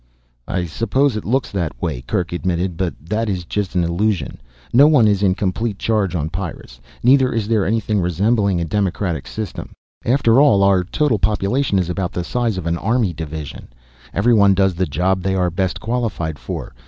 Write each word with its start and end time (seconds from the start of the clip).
"I 0.47 0.65
suppose 0.65 1.15
it 1.15 1.25
looks 1.25 1.51
that 1.51 1.79
way," 1.79 2.01
Kerk 2.01 2.33
admitted. 2.33 2.75
"But 2.75 2.95
that 3.07 3.29
is 3.29 3.45
just 3.45 3.75
an 3.75 3.83
illusion. 3.83 4.41
No 4.73 4.87
one 4.87 5.07
is 5.07 5.21
in 5.21 5.35
complete 5.35 5.77
charge 5.77 6.15
on 6.15 6.31
Pyrrus, 6.31 6.81
neither 7.03 7.31
is 7.31 7.47
there 7.47 7.67
anything 7.67 8.01
resembling 8.01 8.59
a 8.59 8.65
democratic 8.65 9.27
system. 9.27 9.73
After 10.03 10.41
all, 10.41 10.63
our 10.63 10.83
total 10.83 11.19
population 11.19 11.77
is 11.77 11.87
about 11.87 12.13
the 12.13 12.23
size 12.23 12.57
of 12.57 12.65
an 12.65 12.79
army 12.79 13.13
division. 13.13 13.67
Everyone 14.11 14.55
does 14.55 14.73
the 14.73 14.87
job 14.87 15.21
they 15.21 15.35
are 15.35 15.51
best 15.51 15.79
qualified 15.79 16.39
for. 16.39 16.73